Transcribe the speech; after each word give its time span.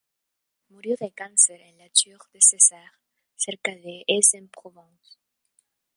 Murió 0.69 0.95
de 0.99 1.11
cáncer 1.11 1.61
en 1.61 1.77
La 1.77 1.87
Tour 1.91 2.17
de 2.33 2.41
Cesar, 2.41 2.91
cerca 3.35 3.69
de 3.75 4.03
Aix-en-Provence. 4.07 5.19